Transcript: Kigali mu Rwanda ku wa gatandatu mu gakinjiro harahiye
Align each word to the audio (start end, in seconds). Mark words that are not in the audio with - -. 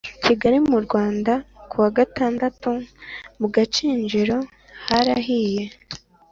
Kigali 0.23 0.57
mu 0.69 0.77
Rwanda 0.85 1.33
ku 1.69 1.75
wa 1.83 1.89
gatandatu 1.97 2.69
mu 3.39 3.47
gakinjiro 3.55 4.37
harahiye 4.87 5.63